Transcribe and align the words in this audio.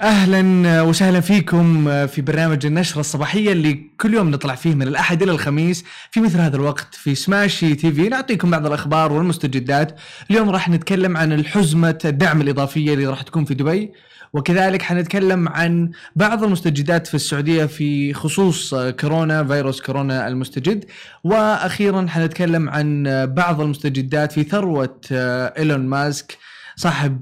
أهلا 0.00 0.82
وسهلا 0.82 1.20
فيكم 1.20 1.84
في 2.06 2.22
برنامج 2.22 2.66
النشرة 2.66 3.00
الصباحية 3.00 3.52
اللي 3.52 3.90
كل 4.00 4.14
يوم 4.14 4.30
نطلع 4.30 4.54
فيه 4.54 4.74
من 4.74 4.82
الأحد 4.82 5.22
إلى 5.22 5.32
الخميس 5.32 5.84
في 6.10 6.20
مثل 6.20 6.38
هذا 6.38 6.56
الوقت 6.56 6.94
في 6.94 7.14
سماشي 7.14 7.74
تي 7.74 7.92
في. 7.92 8.08
نعطيكم 8.08 8.50
بعض 8.50 8.66
الأخبار 8.66 9.12
والمستجدات. 9.12 10.00
اليوم 10.30 10.50
راح 10.50 10.68
نتكلم 10.68 11.16
عن 11.16 11.32
الحزمة 11.32 11.98
الدعم 12.04 12.40
الإضافية 12.40 12.94
اللي 12.94 13.06
راح 13.06 13.22
تكون 13.22 13.44
في 13.44 13.54
دبي 13.54 13.92
وكذلك 14.32 14.82
حنتكلم 14.82 15.48
عن 15.48 15.90
بعض 16.16 16.44
المستجدات 16.44 17.06
في 17.06 17.14
السعودية 17.14 17.64
في 17.64 18.14
خصوص 18.14 18.74
كورونا 18.74 19.44
فيروس 19.44 19.80
كورونا 19.80 20.28
المستجد. 20.28 20.84
وأخيرا 21.24 22.06
حنتكلم 22.08 22.68
عن 22.70 23.04
بعض 23.36 23.60
المستجدات 23.60 24.32
في 24.32 24.42
ثروة 24.42 25.00
إيلون 25.12 25.86
ماسك. 25.86 26.38
صاحب 26.78 27.20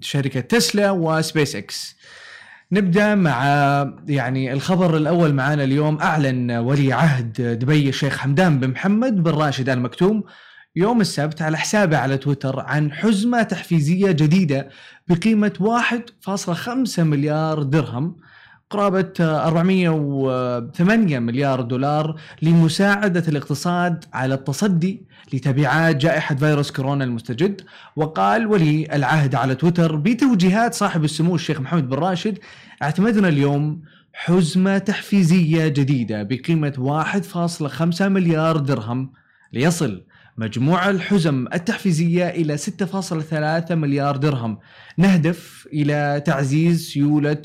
شركة 0.00 0.40
تسلا 0.40 0.90
وسبيس 0.90 1.56
إكس 1.56 1.96
نبدأ 2.72 3.14
مع 3.14 3.44
يعني 4.08 4.52
الخبر 4.52 4.96
الأول 4.96 5.34
معانا 5.34 5.64
اليوم. 5.64 6.00
أعلن 6.00 6.50
ولي 6.50 6.92
عهد 6.92 7.42
دبي 7.58 7.88
الشيخ 7.88 8.16
حمدان 8.18 8.60
بن 8.60 8.70
محمد 8.70 9.22
بن 9.22 9.30
راشد 9.30 9.68
ال 9.68 9.80
مكتوم 9.80 10.24
يوم 10.76 11.00
السبت 11.00 11.42
على 11.42 11.58
حسابه 11.58 11.98
على 11.98 12.18
تويتر 12.18 12.60
عن 12.60 12.92
حزمة 12.92 13.42
تحفيزية 13.42 14.10
جديدة 14.10 14.68
بقيمة 15.08 15.52
1.5 16.26 16.98
مليار 16.98 17.62
درهم. 17.62 18.16
قرابة 18.70 19.12
408 19.20 21.18
مليار 21.18 21.60
دولار 21.60 22.20
لمساعدة 22.42 23.24
الاقتصاد 23.28 24.04
على 24.12 24.34
التصدي 24.34 25.02
لتبعات 25.32 25.96
جائحة 25.96 26.34
فيروس 26.34 26.70
كورونا 26.70 27.04
المستجد. 27.04 27.60
وقال 27.96 28.46
ولي 28.46 28.86
العهد 28.92 29.34
على 29.34 29.54
تويتر 29.54 29.96
بتوجيهات 29.96 30.74
صاحب 30.74 31.04
السمو 31.04 31.34
الشيخ 31.34 31.60
محمد 31.60 31.88
بن 31.88 31.96
راشد 31.96 32.38
أعتمدنا 32.82 33.28
اليوم 33.28 33.82
حزمة 34.12 34.78
تحفيزية 34.78 35.68
جديدة 35.68 36.22
بقيمة 36.22 36.72
1.5 36.78 38.02
مليار 38.02 38.56
درهم 38.56 39.12
ليصل 39.52 40.04
مجموع 40.38 40.90
الحزم 40.90 41.46
التحفيزية 41.54 42.28
إلى 42.28 42.58
6.3 42.58 43.74
مليار 43.74 44.16
درهم. 44.16 44.58
نهدف 44.96 45.68
إلى 45.72 46.22
تعزيز 46.26 46.88
سيولة 46.88 47.42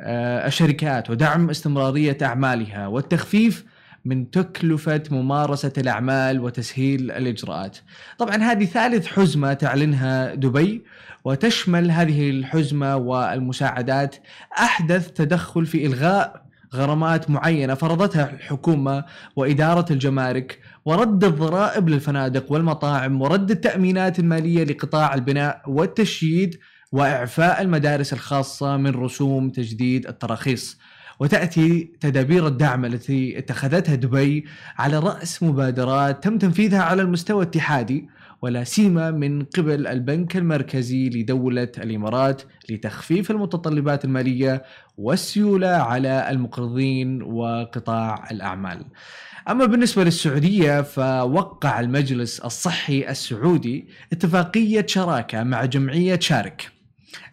الشركات 0.00 1.10
ودعم 1.10 1.50
استمرارية 1.50 2.18
أعمالها 2.22 2.86
والتخفيف 2.86 3.64
من 4.04 4.30
تكلفة 4.30 5.02
ممارسة 5.10 5.72
الأعمال 5.78 6.40
وتسهيل 6.40 7.10
الإجراءات. 7.10 7.78
طبعا 8.18 8.36
هذه 8.36 8.64
ثالث 8.64 9.06
حزمة 9.06 9.52
تعلنها 9.52 10.34
دبي 10.34 10.84
وتشمل 11.24 11.90
هذه 11.90 12.30
الحزمة 12.30 12.96
والمساعدات 12.96 14.16
أحدث 14.58 15.10
تدخل 15.10 15.66
في 15.66 15.86
إلغاء 15.86 16.44
غرامات 16.74 17.30
معينة 17.30 17.74
فرضتها 17.74 18.30
الحكومة 18.30 19.04
وإدارة 19.36 19.92
الجمارك 19.92 20.60
ورد 20.84 21.24
الضرائب 21.24 21.88
للفنادق 21.88 22.52
والمطاعم 22.52 23.22
ورد 23.22 23.50
التأمينات 23.50 24.18
المالية 24.18 24.64
لقطاع 24.64 25.14
البناء 25.14 25.62
والتشييد 25.66 26.58
وإعفاء 26.94 27.62
المدارس 27.62 28.12
الخاصة 28.12 28.76
من 28.76 28.90
رسوم 28.90 29.50
تجديد 29.50 30.06
التراخيص 30.06 30.78
وتأتي 31.20 31.90
تدابير 32.00 32.46
الدعم 32.46 32.84
التي 32.84 33.38
اتخذتها 33.38 33.94
دبي 33.94 34.44
على 34.78 34.98
رأس 34.98 35.42
مبادرات 35.42 36.24
تم 36.24 36.38
تنفيذها 36.38 36.82
على 36.82 37.02
المستوى 37.02 37.42
الاتحادي 37.42 38.08
ولا 38.42 38.64
سيما 38.64 39.10
من 39.10 39.44
قبل 39.44 39.86
البنك 39.86 40.36
المركزي 40.36 41.08
لدولة 41.08 41.68
الإمارات 41.78 42.42
لتخفيف 42.70 43.30
المتطلبات 43.30 44.04
المالية 44.04 44.62
والسيولة 44.98 45.68
على 45.68 46.30
المقرضين 46.30 47.22
وقطاع 47.22 48.28
الأعمال. 48.30 48.84
أما 49.48 49.66
بالنسبة 49.66 50.04
للسعودية 50.04 50.82
فوقع 50.82 51.80
المجلس 51.80 52.40
الصحي 52.40 53.08
السعودي 53.08 53.88
اتفاقية 54.12 54.86
شراكة 54.88 55.42
مع 55.42 55.64
جمعية 55.64 56.18
شارك 56.20 56.73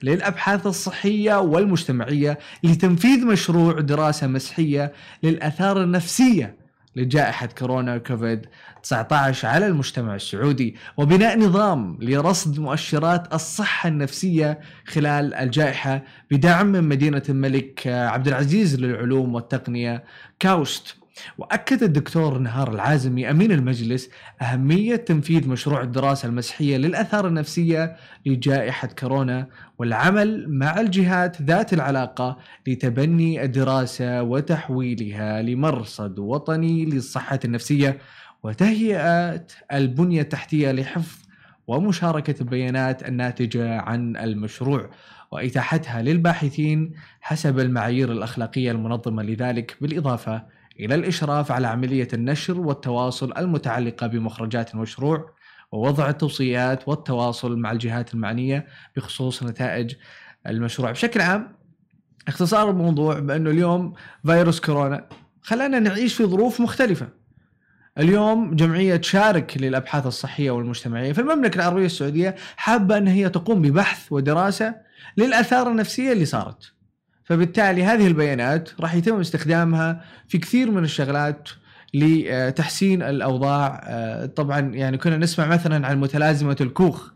للأبحاث 0.04 0.68
الصحية 0.68 1.40
والمجتمعية 1.40 2.40
لتنفيذ 2.64 3.26
مشروع 3.26 3.80
دراسة 3.80 4.28
مسحية 4.28 4.94
للأثار 5.24 5.84
النفسية 5.84 6.62
لجائحة 6.96 7.46
كورونا 7.46 7.98
كوفيد 7.98 8.46
19 8.84 9.48
على 9.48 9.68
المجتمع 9.68 10.16
السعودي 10.16 10.76
وبناء 10.98 11.40
نظام 11.40 11.98
لرصد 12.02 12.60
مؤشرات 12.60 13.34
الصحة 13.34 13.90
النفسية 13.90 14.60
خلال 14.86 15.34
الجائحة 15.34 16.04
بدعم 16.32 16.68
من 16.68 16.84
مدينة 16.84 17.24
الملك 17.30 17.88
عبد 17.88 18.28
العزيز 18.28 18.80
للعلوم 18.80 19.36
والتقنية 19.36 20.04
كاوست. 20.40 21.01
وأكد 21.38 21.84
الدكتور 21.84 22.38
نهار 22.38 22.74
العازمي 22.74 23.30
امين 23.30 23.52
المجلس 23.52 24.10
أهمية 24.42 24.96
تنفيذ 24.96 25.50
مشروع 25.50 25.82
الدراسة 25.82 26.28
المسحيه 26.28 26.78
للأثار 26.78 27.28
النفسية 27.28 27.96
لجائحة 28.26 28.88
كورونا 28.88 29.48
والعمل 29.80 30.46
مع 30.50 30.80
الجهات 30.80 31.42
ذات 31.42 31.74
العلاقة 31.74 32.38
لتبني 32.68 33.44
الدراسة 33.44 34.24
وتحويلها 34.24 35.42
لمرصد 35.42 36.20
وطني 36.20 36.86
للصحة 36.86 37.40
النفسية 37.46 37.98
وتهيئة 38.44 39.46
البنية 39.74 40.22
التحتية 40.22 40.72
لحفظ 40.72 41.22
ومشاركة 41.68 42.36
البيانات 42.42 43.08
الناتجة 43.08 43.80
عن 43.80 44.18
المشروع 44.18 44.90
وإتاحتها 45.32 46.02
للباحثين 46.02 46.94
حسب 47.22 47.60
المعايير 47.60 48.12
الأخلاقية 48.12 48.72
المنظمة 48.72 49.24
لذلك 49.24 49.78
بالإضافة 49.82 50.44
إلى 50.82 50.96
الإشراف 50.96 51.52
على 51.52 51.68
عملية 51.68 52.08
النشر 52.14 52.60
والتواصل 52.60 53.34
المتعلقة 53.38 54.08
بمخرجات 54.08 54.74
المشروع 54.74 55.32
ووضع 55.72 56.10
التوصيات 56.10 56.88
والتواصل 56.88 57.58
مع 57.58 57.72
الجهات 57.72 58.14
المعنية 58.14 58.68
بخصوص 58.96 59.44
نتائج 59.44 59.94
المشروع. 60.48 60.92
بشكل 60.92 61.22
عام 61.22 61.56
اختصار 62.28 62.70
الموضوع 62.70 63.20
بأنه 63.20 63.50
اليوم 63.50 63.94
فيروس 64.26 64.60
كورونا 64.60 65.10
خلانا 65.42 65.80
نعيش 65.80 66.14
في 66.14 66.26
ظروف 66.26 66.62
مختلفة. 66.62 67.08
اليوم 67.98 68.56
جمعية 68.56 69.02
شارك 69.02 69.58
للأبحاث 69.58 70.08
الصحية 70.08 70.52
والمجتمعية 70.52 71.14
في 71.14 71.22
المملكة 71.22 71.56
العربية 71.56 71.86
السعودية 71.86 72.36
حابة 72.56 72.98
أن 72.98 73.08
هي 73.08 73.30
تقوم 73.30 73.62
ببحث 73.62 74.12
ودراسة 74.12 74.76
للآثار 75.18 75.72
النفسية 75.72 76.12
اللي 76.12 76.26
صارت. 76.26 76.74
فبالتالي 77.32 77.84
هذه 77.84 78.08
البيانات 78.08 78.70
راح 78.80 78.96
يتم 78.96 79.20
استخدامها 79.20 80.02
في 80.28 80.38
كثير 80.38 80.72
من 80.72 80.84
الشغلات 80.84 81.50
لتحسين 81.94 83.02
الأوضاع. 83.02 83.82
آه، 83.84 84.26
طبعا 84.26 84.60
يعني 84.60 84.98
كنا 84.98 85.18
نسمع 85.18 85.46
مثلا 85.46 85.88
عن 85.88 86.00
متلازمة 86.00 86.58
الكوخ. 86.62 87.12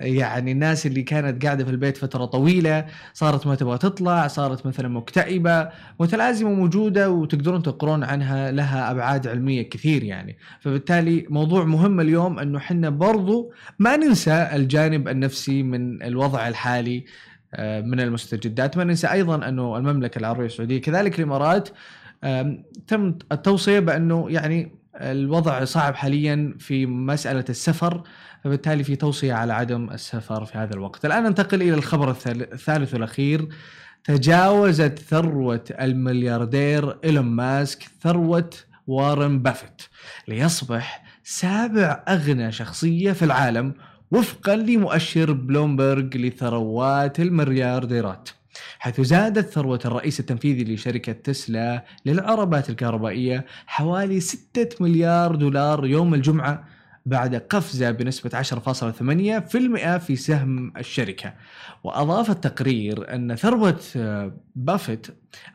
يعني 0.00 0.52
الناس 0.52 0.86
اللي 0.86 1.02
كانت 1.02 1.44
قاعدة 1.44 1.64
في 1.64 1.70
البيت 1.70 1.96
فترة 1.96 2.24
طويلة 2.24 2.86
صارت 3.14 3.46
ما 3.46 3.54
تبغى 3.54 3.78
تطلع 3.78 4.26
صارت 4.26 4.66
مثلا 4.66 4.88
مكتئبة. 4.88 5.68
متلازمة 6.00 6.50
موجودة 6.50 7.10
وتقدرون 7.10 7.62
تقرون 7.62 8.04
عنها 8.04 8.52
لها 8.52 8.90
أبعاد 8.90 9.26
علمية 9.26 9.68
كثير 9.68 10.02
يعني. 10.02 10.36
فبالتالي 10.60 11.26
موضوع 11.30 11.64
مهم 11.64 12.00
اليوم 12.00 12.38
إنه 12.38 12.58
إحنا 12.58 12.90
برضو 12.90 13.52
ما 13.78 13.96
ننسى 13.96 14.48
الجانب 14.52 15.08
النفسي 15.08 15.62
من 15.62 16.02
الوضع 16.02 16.48
الحالي. 16.48 17.04
من 17.58 18.00
المستجدات 18.00 18.76
ما 18.76 18.84
ننسى 18.84 19.06
أيضا 19.06 19.48
أنه 19.48 19.76
المملكة 19.76 20.18
العربية 20.18 20.46
السعودية 20.46 20.80
كذلك 20.80 21.18
الإمارات 21.18 21.68
تم 22.86 23.18
التوصية 23.32 23.78
بأنه 23.78 24.26
يعني 24.30 24.72
الوضع 24.96 25.64
صعب 25.64 25.94
حاليا 25.94 26.54
في 26.58 26.86
مسألة 26.86 27.44
السفر 27.48 28.02
فبالتالي 28.44 28.84
في 28.84 28.96
توصية 28.96 29.34
على 29.34 29.52
عدم 29.52 29.90
السفر 29.90 30.44
في 30.44 30.58
هذا 30.58 30.74
الوقت. 30.74 31.04
الآن 31.04 31.22
ننتقل 31.22 31.62
إلى 31.62 31.74
الخبر 31.74 32.10
الثالث 32.26 32.94
والأخير 32.94 33.48
تجاوزت 34.04 34.98
ثروة 34.98 35.64
الملياردير 35.80 36.98
إيلون 37.04 37.24
ماسك 37.24 37.86
ثروة 38.02 38.50
وارن 38.86 39.38
بافيت 39.42 39.82
ليصبح 40.28 41.04
سابع 41.24 42.04
أغنى 42.08 42.52
شخصية 42.52 43.12
في 43.12 43.24
العالم 43.24 43.74
وفقا 44.10 44.56
لمؤشر 44.56 45.32
بلومبرج 45.32 46.16
لثروات 46.16 47.20
المليارديرات 47.20 48.28
حيث 48.78 49.00
زادت 49.00 49.48
ثروة 49.48 49.80
الرئيس 49.84 50.20
التنفيذي 50.20 50.74
لشركة 50.74 51.12
تسلا 51.12 51.84
للعربات 52.06 52.70
الكهربائية 52.70 53.46
حوالي 53.66 54.20
6 54.20 54.68
مليار 54.80 55.34
دولار 55.34 55.86
يوم 55.86 56.14
الجمعة 56.14 56.75
بعد 57.06 57.34
قفزة 57.34 57.90
بنسبة 57.90 58.30
10.8% 58.30 59.98
في 59.98 60.16
سهم 60.16 60.72
الشركة. 60.76 61.32
وأضاف 61.84 62.30
التقرير 62.30 63.14
أن 63.14 63.36
ثروة 63.36 63.80
بافيت 64.56 65.06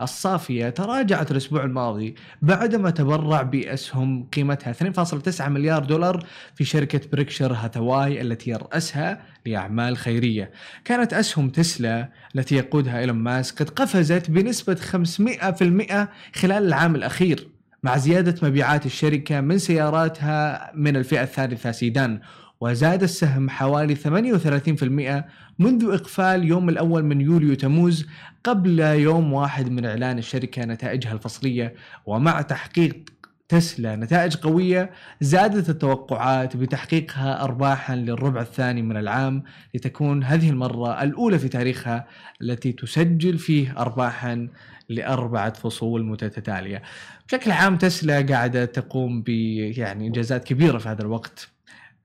الصافية 0.02 0.70
تراجعت 0.70 1.32
الأسبوع 1.32 1.64
الماضي 1.64 2.16
بعدما 2.42 2.90
تبرع 2.90 3.42
بأسهم 3.42 4.24
قيمتها 4.24 4.74
2.9 4.74 5.42
مليار 5.42 5.84
دولار 5.84 6.26
في 6.56 6.64
شركة 6.66 7.02
بيركشير 7.12 7.54
هاثاواي 7.54 8.22
التي 8.22 8.50
يرأسها 8.50 9.22
لأعمال 9.46 9.98
خيرية. 9.98 10.52
كانت 10.86 11.14
أسهم 11.14 11.50
تسلا 11.50 12.10
التي 12.36 12.56
يقودها 12.56 13.00
إيلون 13.00 13.18
ماسك 13.18 13.60
قد 13.60 13.70
قفزت 13.70 14.32
بنسبة 14.32 14.76
500% 14.76 16.08
خلال 16.36 16.68
العام 16.68 16.96
الأخير. 16.96 17.51
مع 17.84 17.98
زيادة 17.98 18.48
مبيعات 18.48 18.86
الشركة 18.86 19.42
من 19.42 19.58
سياراتها 19.58 20.72
من 20.76 20.96
الفئة 20.96 21.24
الثالثة 21.24 21.72
سيدان 21.72 22.20
وزاد 22.62 23.04
السهم 23.04 23.50
حوالي 23.50 23.96
38% 23.96 25.24
منذ 25.60 25.94
إقفال 25.94 26.44
يوم 26.44 26.70
الأول 26.70 27.06
من 27.06 27.22
يوليو 27.22 27.54
تموز 27.54 28.08
قبل 28.44 28.80
يوم 28.80 29.34
واحد 29.34 29.72
من 29.72 29.86
إعلان 29.86 30.18
الشركة 30.18 30.66
نتائجها 30.66 31.14
الفصلية 31.14 31.74
ومع 32.06 32.42
تحقيق 32.42 33.10
تسلا 33.52 33.96
نتائج 33.96 34.36
قوية 34.36 34.92
زادت 35.22 35.70
التوقعات 35.70 36.58
بتحقيقها 36.58 37.44
أرباحا 37.44 37.96
للربع 37.96 38.42
الثاني 38.42 38.82
من 38.82 38.98
العام 38.98 39.44
لتكون 39.74 40.24
هذه 40.24 40.50
المرة 40.50 41.04
الأولى 41.04 41.40
في 41.40 41.50
تاريخها 41.50 42.08
التي 42.42 42.72
تسجل 42.72 43.38
فيه 43.38 43.78
أرباحا 43.78 44.48
لأربعة 44.90 45.54
فصول 45.54 46.06
متتالية. 46.06 46.82
بشكل 47.28 47.52
عام 47.52 47.78
تسلا 47.78 48.22
قاعدة 48.22 48.66
تقوم 48.66 49.22
ب 49.22 49.30
يعني 49.30 50.08
إنجازات 50.08 50.44
كبيرة 50.44 50.78
في 50.78 50.90
هذا 50.90 51.02
الوقت 51.02 51.50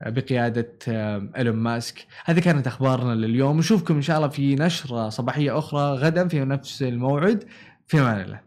بقيادة 0.05 0.69
إيلون 1.37 1.55
ماسك. 1.55 2.05
هذه 2.25 2.39
كانت 2.39 2.67
أخبارنا 2.67 3.13
لليوم. 3.13 3.57
نشوفكم 3.57 3.95
إن 3.95 4.01
شاء 4.01 4.17
الله 4.17 4.27
في 4.27 4.55
نشرة 4.55 5.09
صباحية 5.09 5.57
أخرى 5.57 5.93
غدا 5.93 6.27
في 6.27 6.39
نفس 6.39 6.83
الموعد. 6.83 7.43
في 7.87 7.99
أمان 7.99 8.21
الله. 8.21 8.46